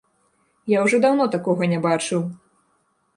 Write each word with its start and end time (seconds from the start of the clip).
Я 0.71 0.79
ўжо 0.85 0.99
даўно 1.03 1.27
такога 1.35 1.69
не 1.73 1.79
бачыў! 1.85 2.25